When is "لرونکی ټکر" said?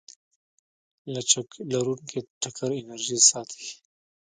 1.71-2.69